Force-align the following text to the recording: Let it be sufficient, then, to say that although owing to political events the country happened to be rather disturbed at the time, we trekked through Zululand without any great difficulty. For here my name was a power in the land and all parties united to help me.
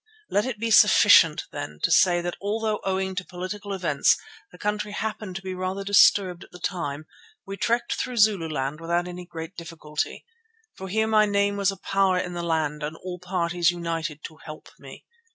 Let 0.31 0.47
it 0.47 0.57
be 0.57 0.71
sufficient, 0.71 1.43
then, 1.51 1.79
to 1.83 1.91
say 1.91 2.21
that 2.21 2.35
although 2.41 2.79
owing 2.83 3.13
to 3.13 3.23
political 3.23 3.71
events 3.71 4.17
the 4.51 4.57
country 4.57 4.93
happened 4.93 5.35
to 5.35 5.43
be 5.43 5.53
rather 5.53 5.83
disturbed 5.83 6.43
at 6.43 6.49
the 6.49 6.57
time, 6.57 7.05
we 7.45 7.55
trekked 7.55 7.93
through 7.93 8.17
Zululand 8.17 8.81
without 8.81 9.07
any 9.07 9.27
great 9.27 9.55
difficulty. 9.55 10.25
For 10.75 10.87
here 10.89 11.05
my 11.05 11.27
name 11.27 11.55
was 11.55 11.69
a 11.69 11.77
power 11.77 12.17
in 12.17 12.33
the 12.33 12.41
land 12.41 12.81
and 12.81 12.97
all 12.97 13.19
parties 13.19 13.69
united 13.69 14.23
to 14.23 14.37
help 14.37 14.69
me. 14.79 15.05